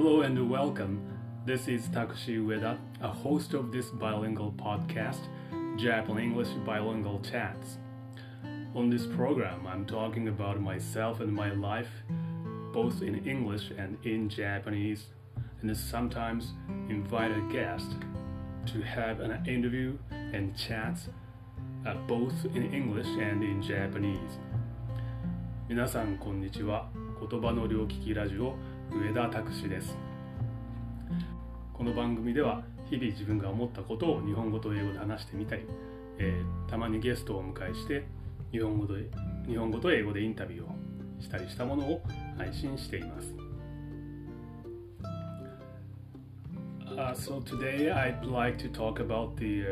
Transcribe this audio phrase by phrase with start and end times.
[0.00, 1.00] Hello and welcome.
[1.44, 5.28] This is Takushi Ueda, a host of this bilingual podcast,
[5.76, 7.78] Japan English Bilingual Chats.
[8.74, 11.90] On this program, I'm talking about myself and my life,
[12.72, 15.06] both in English and in Japanese,
[15.62, 16.54] and sometimes
[16.88, 17.96] invite a guest
[18.72, 21.08] to have an interview and chats
[21.86, 24.38] uh, both in English and in Japanese.
[25.68, 26.88] 皆さんこんにちは。
[27.28, 28.54] 言葉の両利きラジオ
[28.93, 29.95] 上田拓司です
[31.73, 35.65] この番組では日々自分が思ったことを日本語と英語で話してみたり、
[36.17, 38.03] えー、たまにゲストをお迎えして
[38.51, 38.95] 日本語と
[39.47, 40.75] 日本語と英語でインタビューを
[41.21, 42.01] したりしたものを
[42.37, 43.33] 配信しています。
[46.97, 49.63] Uh, so today I'd like to talk about the,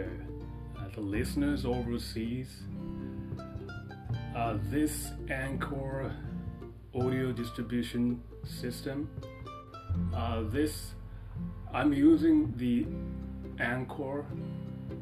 [0.77, 2.47] uh, the listeners overseas.
[4.33, 6.13] Uh, this Anchor
[6.95, 9.09] audio distribution system.
[10.13, 10.93] Uh, this
[11.73, 12.85] I'm using the
[13.63, 14.25] Anchor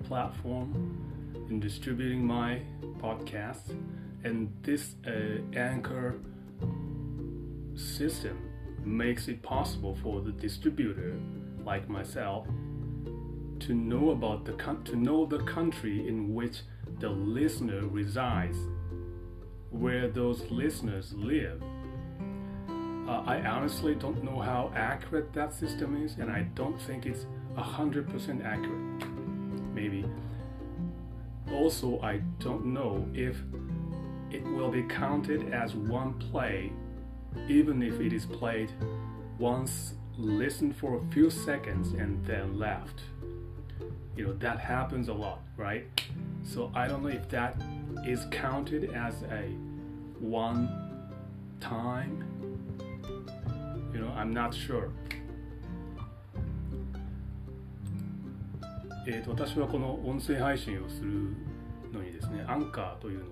[0.04, 2.62] platform in distributing my
[3.00, 3.74] podcast,
[4.24, 6.20] and this uh, Anchor
[7.76, 8.38] system
[8.84, 11.18] makes it possible for the distributor,
[11.64, 12.48] like myself,
[13.60, 14.54] to know about the
[14.86, 16.62] to know the country in which
[17.00, 18.58] the listener resides,
[19.70, 21.62] where those listeners live
[23.08, 27.26] uh, I honestly don't know how accurate that system is, and I don't think it's
[27.56, 29.10] 100% accurate.
[29.74, 30.06] Maybe.
[31.52, 33.38] Also, I don't know if
[34.30, 36.74] it will be counted as one play,
[37.48, 38.72] even if it is played
[39.40, 43.04] once, listened for a few seconds, and then left.
[44.18, 45.86] You know, that happens a lot, right?
[46.44, 47.56] So I don't know if that
[48.06, 49.44] is counted as a
[50.20, 50.68] one
[51.62, 52.24] time
[53.98, 54.90] You know, I'm not sure.
[59.08, 61.34] えーと、私はこの音声配信をする
[61.92, 63.26] のにですね、アンカーというの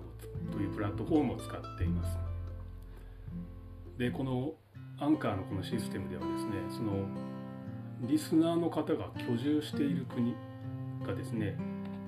[0.50, 2.18] というプラットフォームを使っています。
[3.96, 4.54] で、この
[4.98, 7.06] アンカーのこのシステムではですね、その
[8.08, 10.34] リスナーの方が居住している国
[11.06, 11.56] がですね、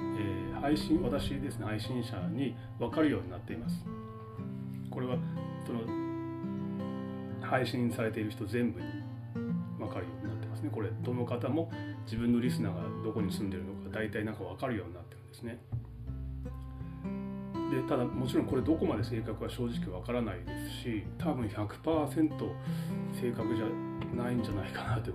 [0.00, 3.84] えー、配信私ですね配信者に分かるようになっています。
[4.91, 5.16] これは
[5.64, 5.97] その
[7.48, 8.86] 配信されている人全部に
[9.78, 10.70] 分かるようになってますね。
[10.72, 11.70] これどの方も
[12.04, 15.59] 自分のリスナーがどこに住んでるのか大体なんか分かるようになってるんですね。
[17.70, 22.31] でただもちろんこれどこまで正確は正直わからないですし多分100%
[23.12, 23.66] 正確じゃ
[24.16, 25.12] ないんじゃないかなと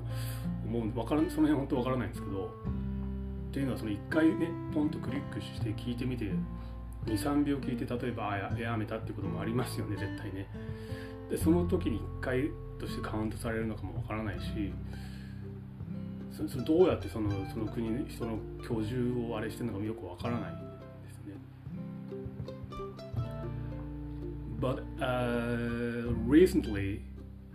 [0.65, 6.31] 思うんでからその辺本当わからないんですけどっていうのはその1回ねポンとクリックして聞いてみて
[7.05, 10.47] 23秒聞いて例えばあやめたってこともありますよね絶対ね。
[11.30, 14.72] でその時に1回としてカウントされるのかもわからないし
[16.38, 21.34] そそどうやってそのその国人の居住をあれしてるのかもよくわからないですね。
[24.60, 27.00] But、uh, recently,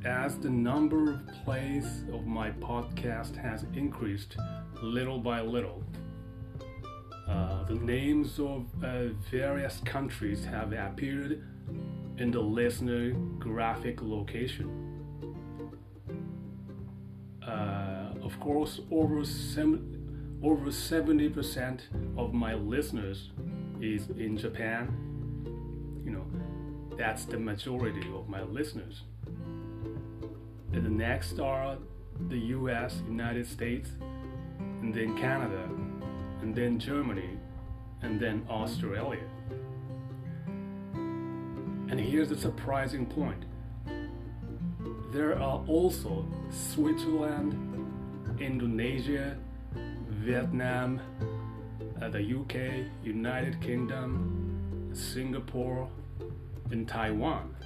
[0.05, 4.35] as the number of plays of my podcast has increased
[4.81, 5.81] little by little,
[7.29, 11.41] uh, the names of uh, various countries have appeared
[12.18, 14.68] in the listener graphic location.
[17.46, 21.80] Uh, of course, over, sem- over 70%
[22.16, 23.30] of my listeners
[23.80, 24.88] is in Japan.
[26.04, 26.26] You know,
[26.96, 29.02] that's the majority of my listeners.
[30.72, 31.78] And the next are
[32.28, 33.90] the US, United States,
[34.58, 35.68] and then Canada,
[36.42, 37.38] and then Germany,
[38.02, 39.24] and then Australia.
[41.90, 43.44] And here's the surprising point
[45.10, 47.54] there are also Switzerland,
[48.40, 49.38] Indonesia,
[50.08, 51.00] Vietnam,
[52.00, 55.88] uh, the UK, United Kingdom, Singapore,
[56.70, 57.56] and Taiwan.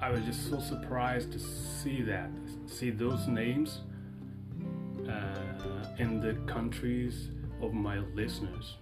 [0.00, 2.28] I was just so surprised to see that,
[2.66, 3.80] see those names
[5.08, 7.30] uh, in the countries
[7.62, 8.76] of my listeners.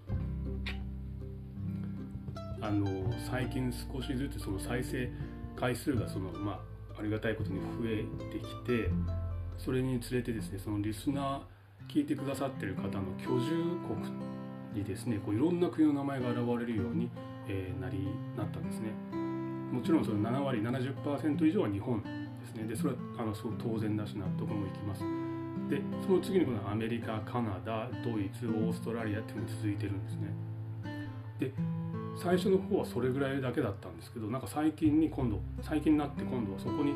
[2.62, 5.10] あの最近少しずつその再生
[5.56, 6.60] 回数がその、ま
[6.96, 8.88] あ、ありがたいことに増えてきて
[9.58, 17.10] それにつれてですねそのリスナー聞いてくださってる方の居住国にですねこういろんな国の名前が現れるように、
[17.48, 17.98] えー、なり
[18.36, 18.92] なったんですね。
[19.72, 22.08] もちろんその7割70%以上は日本で
[22.46, 22.64] すね。
[22.64, 25.02] でそれはあのすごく当然だし納得もいきます。
[25.68, 30.34] でその次にこのアメリカカナダドイツオーストラリアっていうのが続いてるんですね。
[31.40, 31.52] で
[32.16, 36.94] 最初の方はそれぐらいだけだったんですけどなんか最近に今度最近になって今度はそこに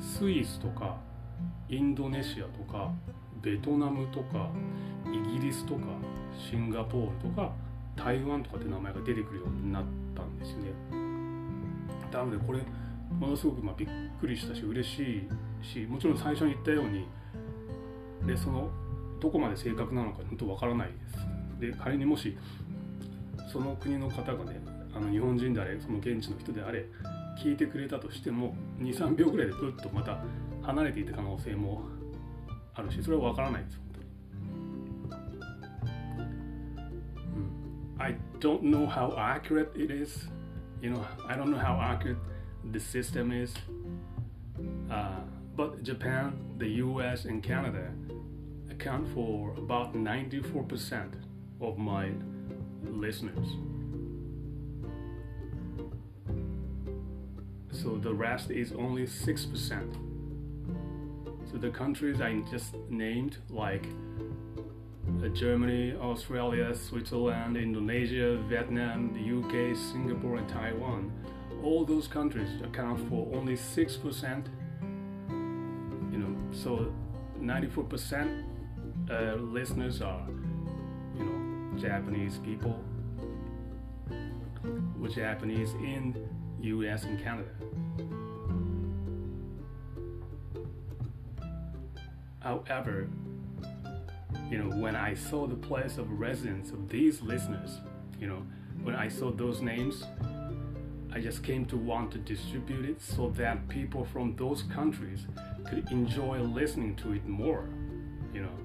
[0.00, 0.96] スイスとか
[1.68, 2.92] インドネシアとか
[3.42, 4.50] ベトナムとか
[5.06, 5.80] イギリスとか
[6.38, 7.52] シンガポールとか
[7.96, 9.84] 台湾とかって名前が出てくるようになっ
[10.16, 10.72] たんですね。
[12.12, 12.60] なのでこれ
[13.18, 13.88] ものすごくまびっ
[14.20, 15.28] くりしたし嬉し
[15.62, 17.06] いしもちろん最初に言ったように
[18.26, 18.70] でその
[19.20, 21.70] どこまで正確なのか本当わからないです。
[21.72, 22.36] で仮にもし
[23.46, 24.60] その国の方がね
[24.94, 26.84] あの日本人であれその現地の人であれ
[27.42, 30.18] 聞いてくれたとしても23秒ぐらいでプッとまた
[30.62, 31.82] 離れていた可能性も
[32.74, 34.00] あるしそれは分からないです本当
[36.80, 36.86] に、
[37.36, 40.28] うん、I don't know how accurate it is
[40.80, 42.18] you know I don't know how accurate
[42.72, 43.54] the system is
[44.90, 45.20] uh,
[45.56, 47.90] but Japan the US and Canada
[48.70, 51.12] account for about 94%
[51.60, 52.10] of my
[52.90, 53.56] listeners
[57.84, 59.96] so the rest is only 6%.
[61.50, 63.86] So the countries I just named, like
[65.22, 71.12] uh, Germany, Australia, Switzerland, Indonesia, Vietnam, the UK, Singapore, and Taiwan,
[71.62, 74.46] all those countries account for only 6%.
[76.10, 76.90] You know, so
[77.38, 78.44] 94%
[79.10, 80.26] uh, listeners are,
[81.78, 82.80] Japanese people
[84.98, 86.16] with Japanese in
[86.60, 87.50] US and Canada.
[92.40, 93.08] However,
[94.50, 97.80] you know, when I saw the place of residence of these listeners,
[98.20, 98.42] you know,
[98.82, 100.04] when I saw those names,
[101.12, 105.26] I just came to want to distribute it so that people from those countries
[105.64, 107.68] could enjoy listening to it more,
[108.32, 108.58] you know.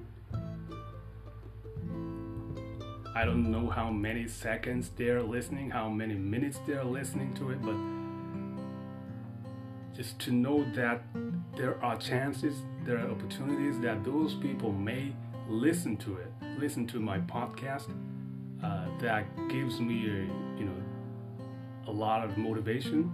[3.14, 7.60] I don't know how many seconds they're listening, how many minutes they're listening to it,
[7.60, 7.74] but
[9.96, 11.02] just to know that
[11.56, 15.12] there are chances, there are opportunities that those people may
[15.48, 17.90] listen to it, listen to my podcast.
[18.62, 20.14] Uh, that gives me a,
[20.58, 20.82] you know
[21.88, 23.12] a lot of motivation,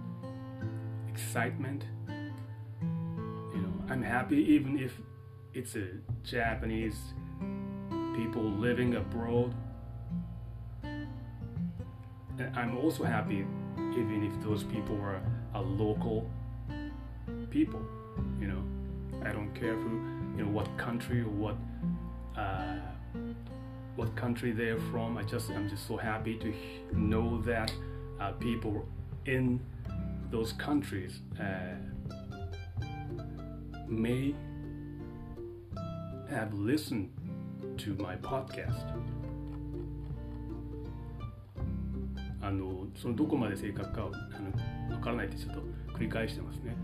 [1.07, 1.85] excitement.
[2.07, 4.93] You know, I'm happy even if
[5.53, 5.87] it's a
[6.23, 7.13] Japanese
[8.15, 9.55] people living abroad.
[12.55, 13.45] I'm also happy
[13.77, 15.21] even if those people are,
[15.53, 16.29] are local
[17.49, 17.81] people.
[18.39, 18.63] You know,
[19.23, 21.55] I don't care who, you know, what country or what
[22.37, 22.79] uh,
[23.95, 25.17] what country they're from.
[25.17, 26.53] I just I'm just so happy to
[26.97, 27.71] know that
[28.19, 28.87] uh, people
[29.25, 29.59] in
[30.29, 31.75] those countries uh,
[33.87, 34.35] may
[36.29, 37.09] have listened
[37.77, 39.16] to my podcast.
[42.47, 45.61] あのそのどこまで正確かあの分からないってちょっと
[45.93, 46.77] 繰り返してますね。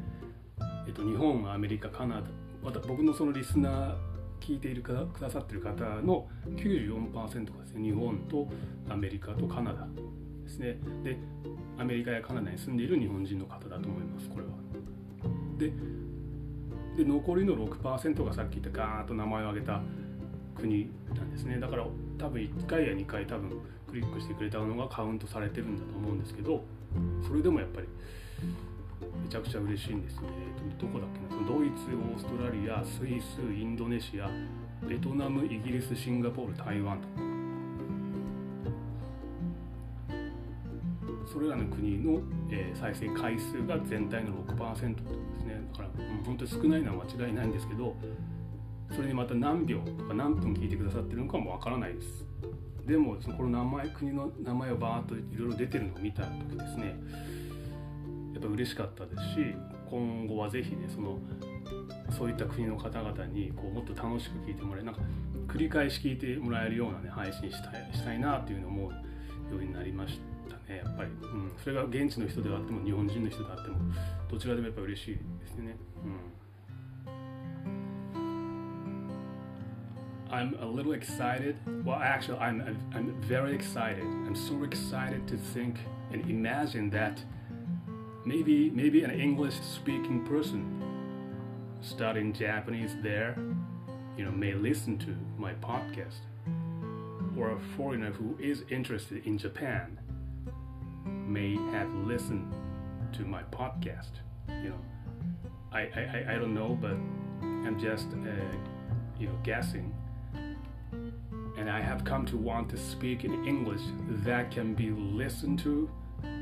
[0.85, 2.27] えっと、日本、アメリカ、カナダ、
[2.61, 3.95] また僕のそのリスナー
[4.41, 6.27] 聞いているかくださってる方の
[6.57, 8.49] 94%がですね、日本と
[8.89, 9.87] アメリカとカナダ
[10.43, 10.77] ですね。
[11.01, 11.17] で、
[11.79, 14.51] アメリカやカナダに住んでいる日本人の方だと思います、これは。
[15.57, 15.71] で、
[16.97, 19.81] で残りの6%がさっき言ったガーッと名前を挙げた
[20.55, 21.57] 国なんですね。
[21.57, 21.87] だから
[22.17, 23.61] 多分1回や2回多分
[23.93, 26.63] クリックしてくれたのがカウントされてるんだと思うんですけど、
[27.27, 27.87] それでもやっぱり
[29.23, 30.21] めちゃくちゃ嬉しいんですね。
[30.81, 31.47] どこだっけな？
[31.47, 34.31] ドイツ、オーストラリア、スイス、インドネシア、
[34.87, 37.07] ベトナム、イギリス、シンガポール、台湾と。
[41.31, 42.19] それらの国の、
[42.49, 45.01] えー、再生回数が全体の6%で
[45.37, 45.61] すね。
[45.71, 47.95] だから、うん、本当に少ないのは間違いないんですけど、
[48.91, 52.25] それにまた何秒とか何分聞いてくださってるのかもわからないです。
[52.85, 56.95] でも、そのこの名前、国の名前をバーッといろいろ出てるのを見た時ですね、
[58.33, 59.55] やっぱ嬉しかったですし
[59.89, 61.19] 今後はぜひねその
[62.17, 65.01] そういった国の方々にこうもっと楽しく聞いてもらえなんか
[65.47, 68.97] 繰り返し聞いてもらえるようなね配信したいしたいなっていうのを思うよ
[69.59, 73.77] うになりましたねやっぱり、うん、それが現地の人であっても日本人の人であっても
[74.29, 75.77] どちらでもやっぱ嬉しいですね。
[76.03, 76.42] うん。
[80.33, 81.55] I'm a little excited.
[81.85, 82.59] Well, actually, I'm
[82.95, 84.03] I'm very excited.
[84.03, 85.77] I'm so excited to think
[86.11, 87.23] and imagine that
[88.25, 90.81] maybe maybe an English speaking person
[91.81, 93.37] studying Japanese there,
[94.17, 96.21] you know, may listen to my podcast.
[97.37, 99.99] Or a foreigner who is interested in Japan
[101.05, 102.51] may have listened
[103.13, 104.13] to my podcast.
[104.47, 104.81] You know,
[105.71, 106.97] I I, I don't know, but
[107.67, 108.57] I'm just uh,
[109.19, 109.93] you know guessing.
[111.63, 113.79] And I have come to want to speak in English
[114.25, 115.89] that can be listened to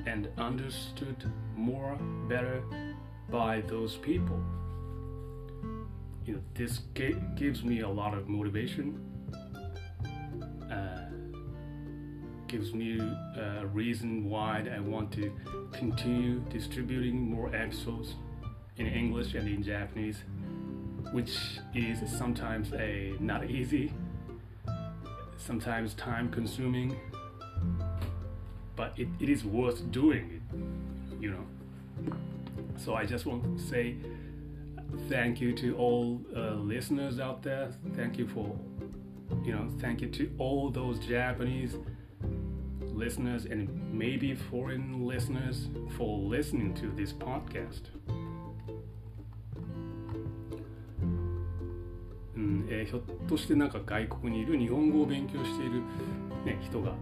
[0.07, 1.95] and understood more
[2.27, 2.63] better
[3.29, 4.43] by those people
[6.25, 6.79] you know, this
[7.35, 8.99] gives me a lot of motivation.
[10.71, 11.09] Uh,
[12.47, 12.99] gives me
[13.37, 15.31] a reason why I want to
[15.71, 18.15] continue distributing more episodes
[18.77, 20.23] in English and in Japanese,
[21.11, 21.37] which
[21.75, 23.93] is sometimes a not easy,
[25.41, 26.97] sometimes time consuming,
[28.75, 31.45] but it, it is worth doing it, you know.
[32.77, 33.95] So I just want to say
[35.09, 37.71] thank you to all uh, listeners out there.
[37.95, 38.55] Thank you for,
[39.43, 41.75] you know, thank you to all those Japanese
[42.81, 45.67] listeners and maybe foreign listeners
[45.97, 47.81] for listening to this podcast.
[52.71, 55.81] えー、ひょっとしてなんか外国にいる日本語を勉強している、
[56.45, 56.93] ね、人が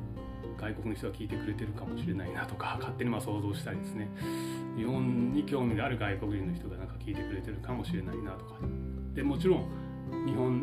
[0.60, 4.10] 外国の人が聞いてくれてるかもしれないなとか 勝手にまあ想像したりですね。
[4.76, 8.56] 日本に興味がある外国人の人がなんか聞いてくれてるかもしれないなとか。
[9.14, 9.68] でもちろん
[10.26, 10.62] 日本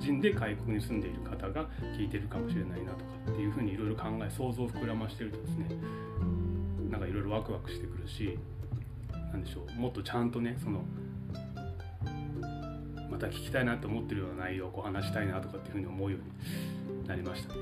[0.00, 5.68] 人で外国に住んでいる方が聞いてるかもしれないなとかっていうふうにいろいろ考え想像を膨らましてるとですね
[6.90, 8.38] なんかいろいろワクワクしてくるし
[9.32, 10.84] 何でしょうもっとちゃんとねその
[13.18, 17.60] また聞きたいなと思ってるような内容をこう話したいなとかっていうふうに思うようになりましたね。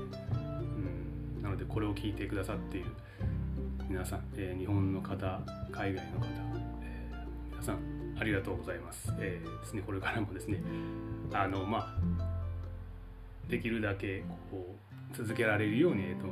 [1.35, 2.91] うん、なのでこれを聞いてくださっている
[3.89, 6.27] 皆さん、えー、日本の方海外の方、
[6.83, 7.79] えー、皆さん
[8.19, 9.11] ありがとうございます。
[9.17, 10.61] えー、ですねこれからもですね
[11.33, 14.75] あのまあできるだけこ
[15.11, 16.27] う続けられるように、えーと、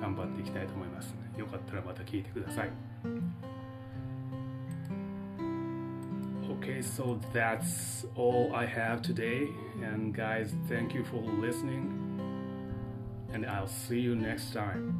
[0.00, 2.70] 頑張っていきたいと思います、よかったらまた聞いてください。
[6.62, 9.48] Okay, so that's all I have today.
[9.82, 11.90] And guys, thank you for listening.
[13.32, 14.94] And I'll see you next time.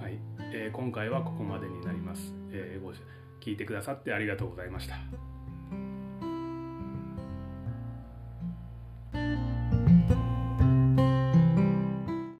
[0.00, 0.20] はい、
[0.52, 2.32] えー、今回はここまでになります。
[2.52, 2.92] えー、ご
[3.40, 4.94] 聞いてくださってありがとうございました。